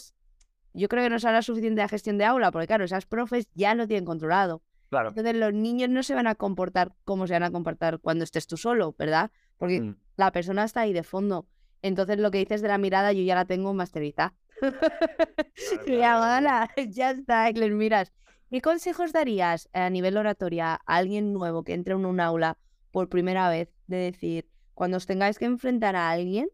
[0.76, 3.76] Yo creo que no será suficiente la gestión de aula, porque claro, esas profes ya
[3.76, 4.64] lo tienen controlado.
[5.10, 8.48] Entonces los niños no se van a comportar como se van a comportar cuando estés
[8.48, 9.32] tú solo, ¿verdad?
[9.58, 9.98] Porque mm.
[10.18, 11.48] la persona está ahí de fondo.
[11.82, 14.34] Entonces lo que dices de la mirada yo ya la tengo masterizada.
[15.88, 18.12] ya, ya está, les miras.
[18.50, 22.58] ¿Qué consejos darías a nivel oratoria a alguien nuevo que entre en un aula
[22.92, 23.70] por primera vez?
[23.88, 26.50] De decir, cuando os tengáis que enfrentar a alguien,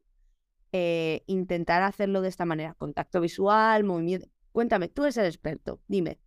[0.72, 2.74] eh, intentar hacerlo de esta manera.
[2.76, 4.28] Contacto visual, movimiento.
[4.52, 6.20] Cuéntame, tú eres el experto, dime.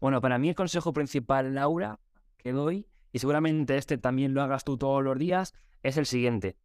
[0.00, 2.00] Bueno, para mí el consejo principal, Laura,
[2.38, 6.56] que doy, y seguramente este también lo hagas tú todos los días, es el siguiente.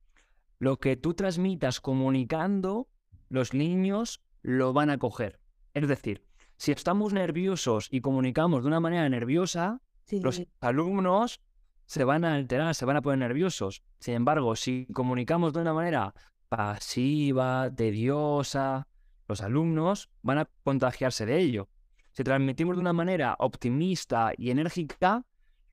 [0.59, 2.87] Lo que tú transmitas comunicando,
[3.29, 5.39] los niños lo van a coger.
[5.73, 6.23] Es decir,
[6.57, 11.41] si estamos nerviosos y comunicamos de una manera nerviosa, los alumnos
[11.85, 13.83] se van a alterar, se van a poner nerviosos.
[13.99, 16.13] Sin embargo, si comunicamos de una manera
[16.47, 18.87] pasiva, tediosa,
[19.27, 21.67] los alumnos van a contagiarse de ello.
[22.15, 25.25] Si transmitimos de una manera optimista y enérgica,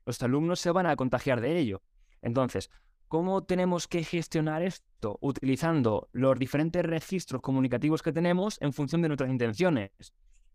[0.05, 1.83] los alumnos se van a contagiar de ello.
[2.21, 2.69] Entonces,
[3.07, 5.19] ¿cómo tenemos que gestionar esto?
[5.21, 9.93] Utilizando los diferentes registros comunicativos que tenemos en función de nuestras intenciones.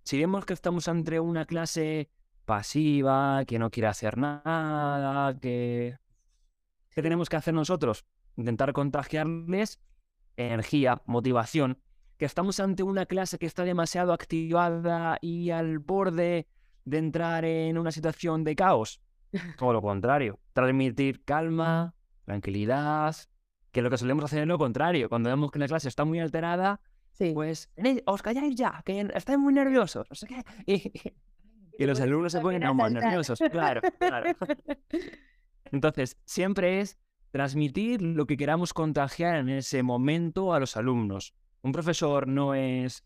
[0.03, 2.09] Si vemos que estamos ante una clase
[2.43, 5.97] pasiva, que no quiere hacer nada, que...
[6.89, 8.03] ¿Qué tenemos que hacer nosotros?
[8.35, 9.79] Intentar contagiarles
[10.35, 11.79] energía, motivación,
[12.17, 16.47] que estamos ante una clase que está demasiado activada y al borde
[16.85, 19.01] de entrar en una situación de caos.
[19.59, 21.93] Todo lo contrario, transmitir calma,
[22.25, 23.15] tranquilidad,
[23.71, 25.09] que lo que solemos hacer es lo contrario.
[25.09, 26.79] Cuando vemos que la clase está muy alterada,
[27.11, 27.31] Sí.
[27.33, 30.43] pues "Venid, os calláis ya, que estáis muy nerviosos, no sé qué.
[30.67, 30.91] Y,
[31.79, 34.35] y los alumnos se ponen aún más nerviosos, claro, claro.
[35.71, 36.97] Entonces, siempre es
[37.31, 41.33] transmitir lo que queramos contagiar en ese momento a los alumnos.
[41.61, 43.03] Un profesor no es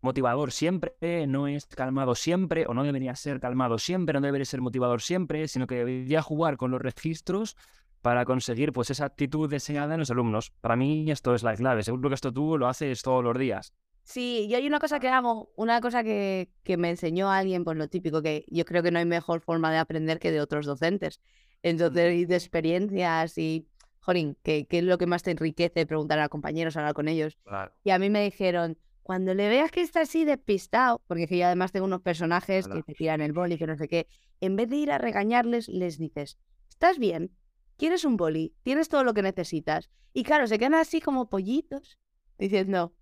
[0.00, 0.94] motivador siempre,
[1.26, 5.46] no es calmado siempre, o no debería ser calmado siempre, no debería ser motivador siempre,
[5.48, 7.56] sino que debería jugar con los registros
[8.00, 10.52] para conseguir pues esa actitud deseada en los alumnos.
[10.60, 11.82] Para mí esto es la clave.
[11.82, 13.74] Seguro que esto tú lo haces todos los días.
[14.02, 17.76] Sí, y hay una cosa que hago, una cosa que, que me enseñó alguien, pues
[17.76, 20.64] lo típico, que yo creo que no hay mejor forma de aprender que de otros
[20.64, 21.20] docentes.
[21.62, 23.68] Entonces, y de experiencias y,
[24.00, 27.38] jorín, que, que es lo que más te enriquece preguntar a compañeros, hablar con ellos.
[27.44, 27.72] Claro.
[27.84, 31.46] Y a mí me dijeron, cuando le veas que está así despistado, porque que yo
[31.46, 34.06] además tengo unos personajes que te tiran el boli, que no sé qué,
[34.40, 37.36] en vez de ir a regañarles, les dices, ¿estás bien?
[37.76, 38.54] ¿Quieres un boli?
[38.62, 39.90] ¿Tienes todo lo que necesitas?
[40.12, 41.98] Y claro, se quedan así como pollitos,
[42.38, 42.94] diciendo,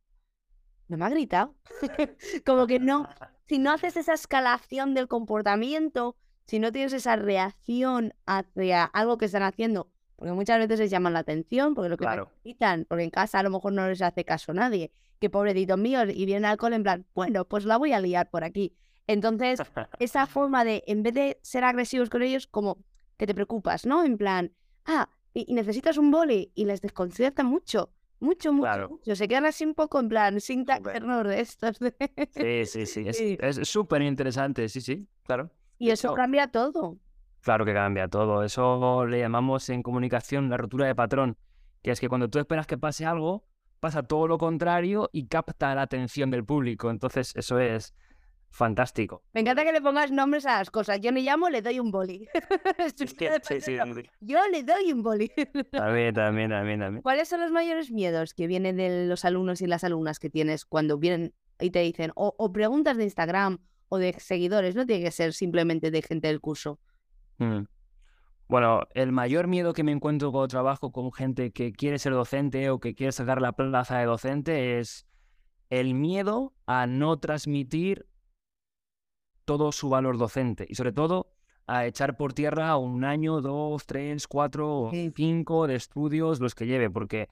[0.89, 1.55] no me ha gritado.
[2.47, 3.09] como que no,
[3.47, 9.27] si no haces esa escalación del comportamiento, si no tienes esa reacción hacia algo que
[9.27, 12.29] están haciendo, porque muchas veces les llaman la atención, porque lo que Claro.
[12.39, 16.09] necesitan, porque en casa a lo mejor no les hace caso nadie, que pobrecitos míos,
[16.13, 18.75] y viene alcohol en plan, bueno, pues la voy a liar por aquí.
[19.07, 19.61] Entonces,
[20.01, 22.79] esa forma de, en vez de ser agresivos con ellos, como
[23.17, 24.05] que te preocupas, ¿no?
[24.05, 24.53] En plan,
[24.87, 28.89] ah, y, y necesitas un boli, y les desconcierta mucho, mucho, mucho, Claro.
[28.91, 29.15] mucho.
[29.15, 31.79] Se quedan así un poco en plan, sin terror de estos.
[31.79, 31.95] de-
[32.67, 33.37] Sí, sí, sí.
[33.41, 33.65] Es Sí.
[33.65, 35.51] súper interesante, sí, sí, claro.
[35.79, 36.97] Y eso cambia todo.
[37.43, 38.43] Claro que cambia todo.
[38.43, 41.37] Eso le llamamos en comunicación la rotura de patrón,
[41.83, 43.45] que es que cuando tú esperas que pase algo,
[43.81, 46.91] pasa todo lo contrario y capta la atención del público.
[46.91, 47.95] Entonces, eso es
[48.51, 49.23] fantástico.
[49.33, 51.01] Me encanta que le pongas nombres a las cosas.
[51.01, 52.29] Yo me llamo, le doy un boli.
[52.97, 53.77] Sí.
[54.21, 55.29] Yo le doy un boli.
[55.71, 57.03] También, también, también, también.
[57.03, 60.65] ¿Cuáles son los mayores miedos que vienen de los alumnos y las alumnas que tienes
[60.65, 65.05] cuando vienen y te dicen, o, o preguntas de Instagram o de seguidores, no tiene
[65.05, 66.79] que ser simplemente de gente del curso?
[67.39, 67.65] Mm.
[68.49, 72.71] Bueno, el mayor miedo que me encuentro cuando trabajo con gente que quiere ser docente
[72.71, 75.07] o que quiere sacar la plaza de docente es
[75.69, 78.07] el miedo a no transmitir
[79.45, 81.33] todo su valor docente y sobre todo
[81.67, 85.13] a echar por tierra un año, dos, tres, cuatro, Sí.
[85.15, 87.29] cinco de estudios, los que lleve, porque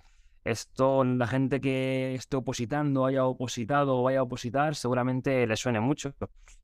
[0.47, 5.81] esto, la gente que esté opositando, haya opositado o vaya a opositar, seguramente le suene
[5.81, 6.15] mucho.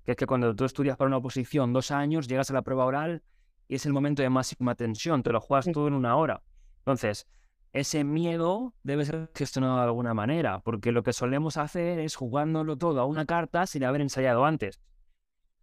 [0.05, 2.85] Que es que cuando tú estudias para una oposición dos años, llegas a la prueba
[2.85, 3.23] oral
[3.69, 5.73] y es el momento de máxima tensión, te lo juegas Sí.
[5.73, 6.43] todo en una hora.
[6.79, 7.27] Entonces,
[7.73, 12.77] ese miedo debe ser gestionado de alguna manera, porque lo que solemos hacer es jugándolo
[12.77, 14.81] todo a una carta sin haber ensayado antes.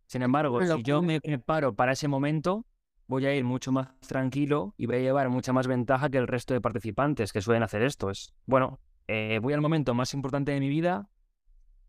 [0.08, 2.66] Sin embargo, si yo me preparo para ese momento,
[3.10, 6.28] voy a ir mucho más tranquilo y voy a llevar mucha más ventaja que el
[6.28, 8.12] resto de participantes que suelen hacer esto.
[8.12, 11.10] Es, bueno, eh, voy al momento más importante de mi vida,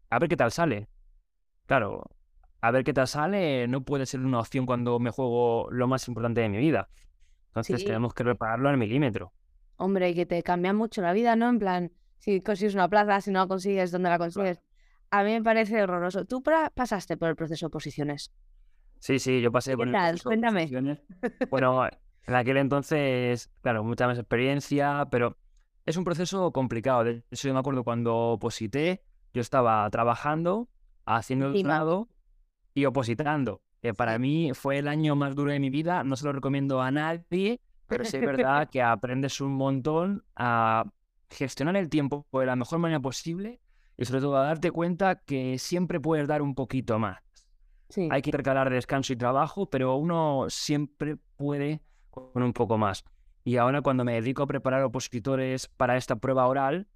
[0.09, 0.89] a ver qué tal sale.
[1.67, 2.05] Claro,
[2.63, 6.09] a ver qué tal sale no puede ser una opción cuando me juego lo más
[6.09, 6.89] importante de mi vida.
[7.49, 7.87] Entonces Sí.
[7.87, 9.35] tenemos que prepararlo al milímetro.
[9.77, 11.51] Hombre, y que te cambia mucho la vida, ¿no?
[11.51, 14.63] En plan, si consigues una plaza, si no la consigues, ¿dónde la consigues?
[15.11, 16.25] A mí me parece horroroso.
[16.25, 18.33] ¿Tú pasaste por el proceso de oposiciones?
[19.01, 20.23] Sí, sí, yo pasé ¿Qué por tal?
[20.23, 20.71] Cuéntame.
[21.51, 21.87] Bueno,
[22.27, 25.37] en aquel entonces, claro, mucha más experiencia, pero
[25.87, 27.05] es un proceso complicado.
[27.05, 30.69] De hecho, yo me acuerdo cuando oposité, yo estaba trabajando,
[31.07, 32.09] haciendo el doctorado
[32.75, 33.63] y opositando.
[33.81, 36.05] Que para mí fue el año más duro de mi vida.
[36.05, 40.85] No se lo recomiendo a nadie, pero sí es verdad que aprendes un montón a
[41.31, 43.61] gestionar el tiempo de la mejor manera posible
[43.97, 47.19] y sobre todo a darte cuenta que siempre puedes dar un poquito más.
[47.91, 48.09] Sí.
[48.11, 53.05] Hay que intercalar descanso y trabajo, pero uno siempre puede con un poco más.
[53.45, 56.89] Y ahora cuando me dedico a preparar opositores para esta prueba oral,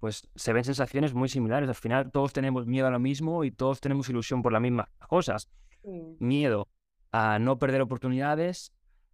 [0.00, 1.68] pues se ven sensaciones muy similares.
[1.68, 4.88] Al final todos tenemos miedo a lo mismo y todos tenemos ilusión por las mismas
[5.08, 5.48] cosas.
[6.18, 6.68] Miedo
[7.12, 8.72] a no perder oportunidades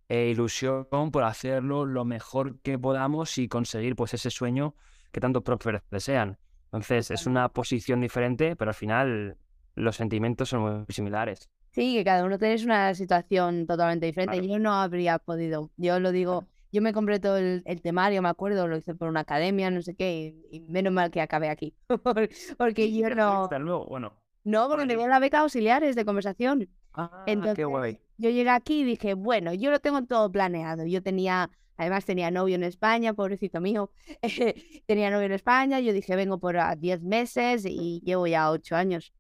[0.09, 4.75] e ilusión por hacerlo lo mejor que podamos y conseguir pues ese sueño
[5.13, 6.39] que tantos profes desean.
[6.65, 9.37] Entonces es una posición diferente, pero al final
[9.79, 11.49] los sentimientos son muy similares.
[11.71, 14.39] Sí, que cada uno tenéis una situación totalmente diferente.
[14.39, 14.49] Claro.
[14.53, 15.71] Yo no habría podido.
[15.77, 19.09] Yo lo digo, yo me compré todo el, el temario, me acuerdo, lo hice por
[19.09, 21.75] una academia, no sé qué, y, y menos mal que acabé aquí.
[22.03, 23.45] Por- Porque yo ¿Y no.
[23.45, 23.87] hasta luego?
[23.87, 24.13] Bueno.
[24.45, 26.69] No, porque tenía la beca auxiliares de conversación.
[26.95, 27.99] Ah, Entonces, qué guay.
[28.17, 30.87] yo llegué aquí y dije, bueno, yo lo tengo todo planeado.
[30.87, 33.91] Yo tenía, además tenía novio en España, pobrecito mío.
[34.87, 38.75] tenía novio en España, yo dije, vengo por a 10 meses y llevo ya 8
[38.77, 39.13] años.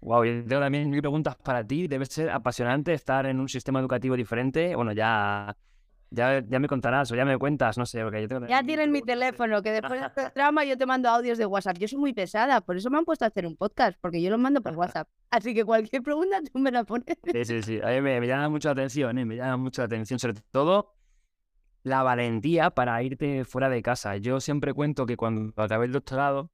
[0.00, 1.88] Wow, yo tengo también mil preguntas para ti.
[1.88, 4.76] Debe ser apasionante estar en un sistema educativo diferente.
[4.76, 5.56] Bueno, ya,
[6.10, 8.02] ya, ya me contarás o ya me cuentas, no sé.
[8.04, 10.86] Porque yo tengo Ya mil tienes mi teléfono, que después de este drama yo te
[10.86, 11.78] mando audios de WhatsApp.
[11.78, 14.30] Yo soy muy pesada, por eso me han puesto a hacer un podcast, porque yo
[14.30, 15.08] los mando por WhatsApp.
[15.30, 17.06] Así que cualquier pregunta tú me la pones.
[17.32, 17.80] Sí, sí, sí.
[17.82, 19.24] A mí me, me llama mucho la atención, ¿eh?
[19.24, 20.94] Me llama mucho la atención, sobre todo
[21.82, 24.16] la valentía para irte fuera de casa.
[24.16, 26.50] Yo siempre cuento que cuando acabé el doctorado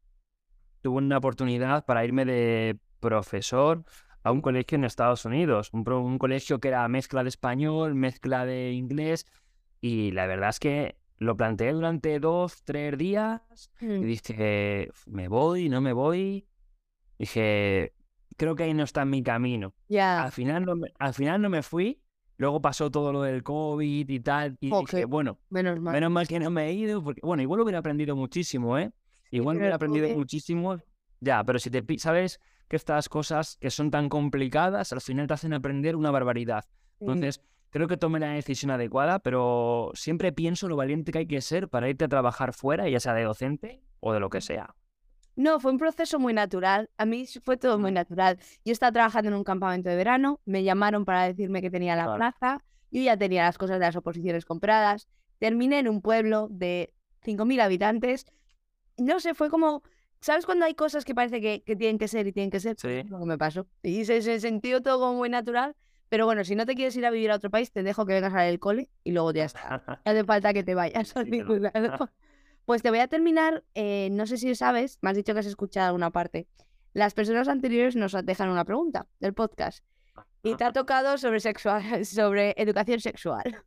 [0.80, 3.84] tuve una oportunidad para irme de profesor
[4.22, 7.94] a un colegio en Estados Unidos, un, pro- un colegio que era mezcla de español,
[7.94, 9.26] mezcla de inglés,
[9.80, 13.42] y la verdad es que lo planteé durante dos, tres días
[13.80, 16.46] y Mm, dije, me voy, no me voy.
[17.18, 17.92] Dije,
[18.36, 19.74] creo que ahí no está en mi camino.
[19.88, 22.00] Ya, Al final no me, al final no me fui.
[22.36, 24.56] Luego pasó todo lo del COVID y tal.
[24.60, 24.80] Y Ok.
[24.90, 25.94] dije, bueno, menos mal.
[25.94, 27.02] menos mal que no me he ido.
[27.02, 28.90] Porque, bueno, igual hubiera aprendido muchísimo, ¿eh?
[29.30, 30.80] Igual hubiera aprendido muchísimo.
[31.20, 35.34] Ya, pero si te sabes que estas cosas que son tan complicadas, al final te
[35.34, 36.64] hacen aprender una barbaridad.
[37.00, 41.40] Entonces, creo que tomé la decisión adecuada, pero siempre pienso lo valiente que hay que
[41.40, 44.74] ser para irte a trabajar fuera, ya sea de docente o de lo que sea.
[45.36, 46.88] No, fue un proceso muy natural.
[46.96, 48.38] A mí fue todo muy natural.
[48.64, 52.04] Yo estaba trabajando en un campamento de verano, me llamaron para decirme que tenía la
[52.04, 52.18] Claro.
[52.18, 52.58] plaza,
[52.92, 55.08] yo ya tenía las cosas de las oposiciones compradas,
[55.40, 58.26] terminé en un pueblo de 5.000 habitantes.
[58.96, 59.82] No sé, fue como,
[60.24, 62.76] ¿sabes cuando hay cosas que parece que, que tienen que ser y tienen que ser?
[62.78, 63.02] Sí.
[63.04, 63.66] lo que me pasó.
[63.82, 65.76] Y se, se sintió todo como muy natural.
[66.08, 68.14] Pero bueno, si no te quieres ir a vivir a otro país, te dejo que
[68.14, 69.82] vengas al cole y luego ya está.
[70.04, 72.10] No hace falta que te vayas a ningún lado.
[72.64, 75.44] Pues te voy a terminar, eh, no sé si sabes, me has dicho que has
[75.46, 76.48] escuchado alguna parte.
[76.94, 79.84] Las personas anteriores nos dejan una pregunta del podcast
[80.42, 83.62] y te ha tocado sobre sexual, sobre educación sexual,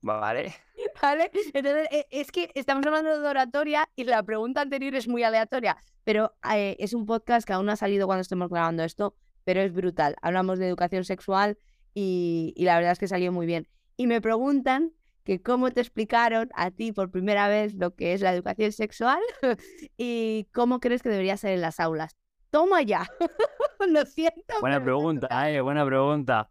[0.00, 0.54] Vale.
[1.02, 1.30] ¿Vale?
[1.52, 5.76] Entonces, eh, es que estamos hablando de oratoria y la pregunta anterior es muy aleatoria,
[6.04, 9.60] pero eh, es un podcast que aún no ha salido cuando estemos grabando esto, pero
[9.60, 10.16] es brutal.
[10.22, 11.58] Hablamos de educación sexual
[11.94, 13.68] y, y la verdad es que salió muy bien.
[13.96, 14.92] Y me preguntan
[15.28, 19.20] que cómo te explicaron a ti por primera vez lo que es la educación sexual
[19.98, 22.16] y cómo crees que debería ser en las aulas.
[22.50, 23.06] Toma ya.
[23.86, 24.54] Lo siento.
[24.60, 26.50] Buena pregunta, eh, buena pregunta.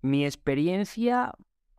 [0.00, 1.32] Mi experiencia,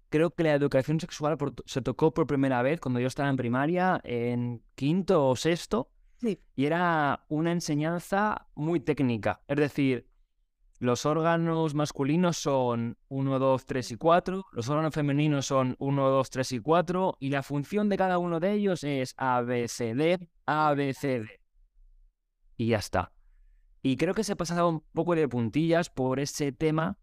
[0.10, 3.38] creo que la educación sexual por- se tocó por primera vez cuando yo estaba en
[3.38, 6.39] primaria, en quinto o sexto, Sí.
[6.56, 9.41] y era una enseñanza muy técnica.
[9.48, 10.08] Es decir,
[10.80, 16.30] los órganos masculinos son 1, 2, 3 y 4, los órganos femeninos son 1, 2,
[16.30, 19.96] 3 y 4, y la función de cada uno de ellos es A, B, C,
[19.96, 21.28] D, A, B, C, D.
[22.58, 23.12] Y ya está.
[23.84, 26.98] Y creo que se pasaba un poco de puntillas por ese tema,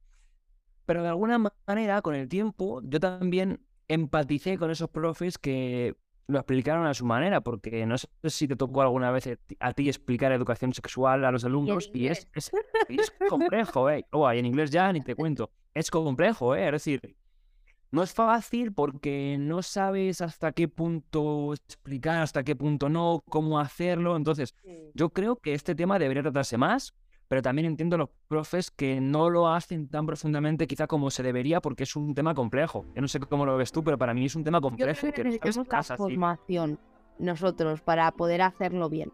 [0.87, 5.97] pero de alguna ma- manera, con el tiempo, yo también empaticé con esos profes que
[6.27, 9.29] lo explicaron a su manera, porque no sé si te tocó alguna vez
[9.61, 12.51] a ti- explicar educación sexual a los alumnos, y, es, es,
[12.89, 14.07] y es complejo, ¿eh?
[14.11, 15.51] Oh, y en inglés ya ni te cuento.
[15.75, 16.67] Es complejo, ¿eh?
[16.67, 17.17] Es decir,
[17.91, 23.59] no es fácil porque no sabes hasta qué punto explicar, hasta qué punto no, cómo
[23.61, 24.17] hacerlo.
[24.17, 24.55] Entonces,
[24.95, 26.95] yo creo que este tema debería tratarse más,
[27.29, 31.23] pero también entiendo a los profes que no lo hacen tan profundamente quizá como se
[31.23, 32.85] debería porque es un tema complejo.
[32.95, 35.01] Yo no sé cómo lo ves tú, pero para mí es un tema Yo complejo
[35.01, 36.79] creo que necesitamos la formación
[37.19, 39.13] nosotros para poder hacerlo bien.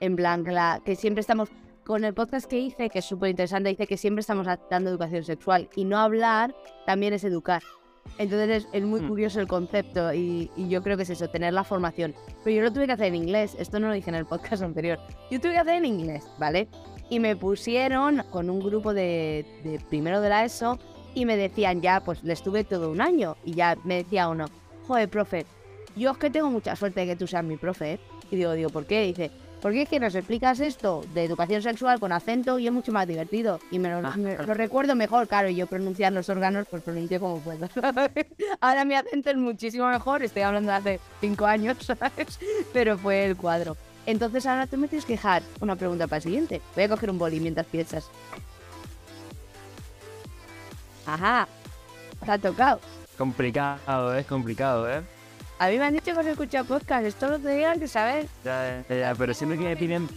[0.00, 1.50] En plan, que, la- que siempre estamos,
[1.84, 5.22] con el podcast que hice, que es súper interesante, dice que siempre estamos dando educación
[5.24, 6.54] sexual y no hablar
[6.86, 7.62] también es educar.
[8.18, 9.08] Entonces es, es muy Mm.
[9.08, 12.14] curioso el concepto y, y yo creo que es eso, tener la formación.
[12.42, 14.62] Pero yo lo tuve que hacer en inglés, esto no lo dije en el podcast
[14.62, 14.98] anterior.
[15.30, 16.68] Yo tuve que hacer en inglés, ¿vale?
[17.10, 20.78] Y me pusieron con un grupo de, de primero de la ESO
[21.14, 24.46] y me decían ya, pues les tuve todo un año y ya me decía uno,
[24.86, 25.46] joder, profe,
[25.96, 28.00] yo es que tengo mucha suerte de que tú seas mi profe, ¿eh?".
[28.30, 29.02] Y digo, digo, ¿por qué?
[29.02, 32.90] Dice, porque es que nos explicas esto de educación sexual con acento y es mucho
[32.90, 33.60] más divertido.
[33.70, 37.20] Y me lo, me- lo recuerdo mejor, claro, y yo pronunciar los órganos, pues pronuncio
[37.20, 37.68] como puedo.
[38.60, 42.40] Ahora mi acento es muchísimo mejor, estoy hablando de hace cinco años, ¿sabes?
[42.72, 43.76] Pero fue el cuadro.
[44.06, 46.60] Entonces ahora tú me tienes que dejar una pregunta para el siguiente.
[46.74, 48.08] Voy a coger un boli mientras piensas.
[51.06, 51.48] Ajá,
[52.24, 52.80] te ha tocado.
[53.18, 55.02] Complicado, es complicado, ¿eh?
[55.58, 58.26] A mí me han dicho que se escucha podcast, esto lo tenían que saber.
[58.44, 60.08] Ya, ya, ya, pero siempre que me piden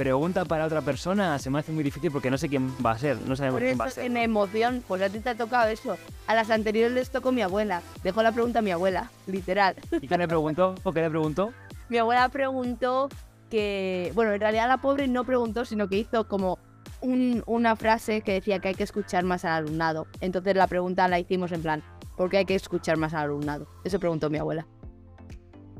[0.00, 2.98] pregunta para otra persona se me hace muy difícil porque no sé quién va a
[2.98, 4.04] ser, no sabemos Por quién eso va a ser.
[4.04, 5.98] tiene emoción, pues a ti te ha tocado eso.
[6.26, 7.82] A las anteriores les tocó mi abuela.
[8.02, 9.76] Dejó la pregunta a mi abuela, literal.
[10.00, 10.74] ¿Y qué le preguntó?
[10.84, 11.52] ¿O qué le preguntó?
[11.90, 13.08] Mi abuela preguntó
[13.50, 16.58] que, bueno, en realidad la pobre no preguntó, sino que hizo como
[17.00, 20.06] un- una frase que decía que hay que escuchar más al alumnado.
[20.20, 21.82] Entonces la pregunta la hicimos en plan,
[22.16, 23.66] ¿por qué hay que escuchar más al alumnado?
[23.84, 24.66] Eso preguntó mi abuela.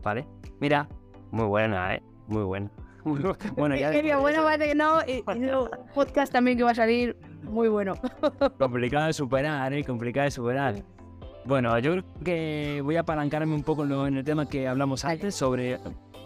[0.03, 0.27] Vale.
[0.59, 0.89] Mira,
[1.31, 2.03] muy buena, ¿eh?
[2.27, 2.71] Muy buena.
[3.57, 6.75] bueno, ya mi abuela va a no, y, y luego podcast también que va a
[6.75, 7.95] salir muy bueno.
[8.59, 9.85] complicado de superar, ¿eh?
[9.85, 10.75] Complicado de superar.
[11.45, 14.69] Bueno, yo creo que voy a apalancarme un poco en lo- en el tema que
[14.69, 15.79] hablamos antes sobre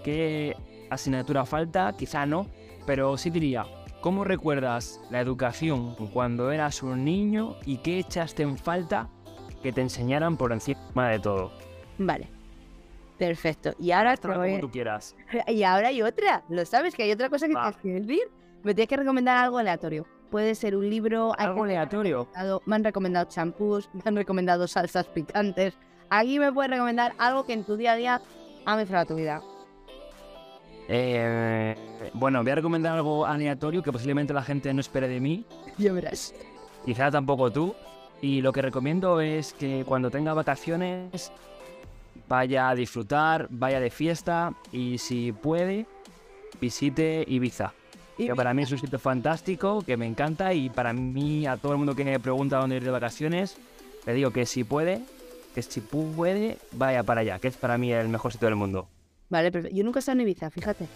[0.02, 0.56] qué
[0.90, 2.46] asignatura falta, quizá no,
[2.86, 3.64] pero sí diría,
[4.00, 9.08] ¿cómo recuerdas la educación cuando eras un niño y qué echaste en falta
[9.62, 11.52] que te enseñaran por encima de todo?
[11.98, 12.28] Vale.
[13.16, 13.72] Perfecto.
[13.78, 15.14] Y ahora voy- como tú quieras.
[15.46, 16.42] Y ahora hay otra.
[16.48, 16.94] ¿Lo sabes?
[16.94, 18.28] Que hay otra cosa que tienes que decir.
[18.64, 20.04] Me tienes que recomendar algo aleatorio.
[20.30, 21.32] Puede ser un libro.
[21.38, 22.28] Algo aleatorio.
[22.66, 25.74] Me han recomendado champús, me han recomendado salsas picantes.
[26.10, 28.22] Aquí me puedes recomendar algo que en tu día a día
[28.64, 29.40] ha mejorado tu vida.
[30.88, 31.74] Eh,
[32.12, 35.46] bueno, voy a recomendar algo aleatorio que posiblemente la gente no espere de mí,
[35.78, 36.34] Ya verás.
[36.84, 37.74] quizá tampoco tú.
[38.20, 41.32] Y lo que recomiendo es que cuando tenga vacaciones
[42.28, 45.86] vaya a disfrutar, vaya de fiesta y si puede,
[46.60, 47.72] visite Ibiza.
[48.16, 51.56] Y Que para mí es un sitio fantástico, que me encanta y para mí, a
[51.56, 53.56] todo el mundo que me pregunta dónde ir de vacaciones,
[54.06, 55.00] le digo que si puede,
[55.54, 58.88] que si puede, vaya para allá, que es para mí el mejor sitio del mundo.
[59.30, 59.76] Vale, perfecto.
[59.76, 60.86] Yo nunca he estado en Ibiza, fíjate.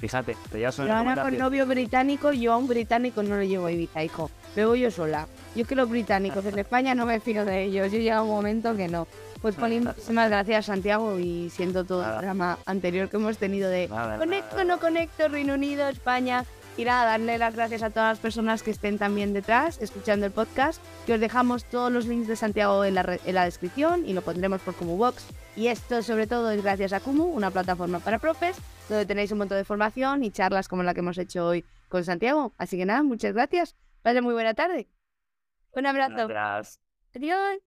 [0.00, 3.42] Fíjate, te llevas una Pero ahora con novio británico, yo a un británico no lo
[3.42, 4.30] llevo a Ibiza, hijo.
[4.56, 5.26] Me voy yo sola.
[5.54, 7.92] Yo es que los británicos en España no me fío de ellos.
[7.92, 9.06] Yo llega un momento que no.
[9.42, 13.88] Pues Colin, muchísimas gracias Santiago y siento todo el programa anterior que hemos tenido de
[13.88, 14.64] Nada, conecto, nada.
[14.64, 16.44] no conecto, Reino Unido, España.
[16.76, 20.32] Y nada, darle las gracias a todas las personas que estén también detrás, escuchando el
[20.32, 24.12] podcast, que os dejamos todos los links de Santiago en la, en la descripción y
[24.12, 25.26] lo pondremos por Box.
[25.56, 28.56] Y esto sobre todo es gracias a Kumu, una plataforma para profes,
[28.88, 32.04] donde tenéis un montón de formación y charlas como la que hemos hecho hoy con
[32.04, 32.54] Santiago.
[32.56, 33.76] Así que nada, muchas gracias.
[34.04, 34.88] Vaya muy buena tarde.
[35.72, 36.28] Un abrazo.
[36.28, 36.80] Gracias.
[37.14, 37.58] Adiós.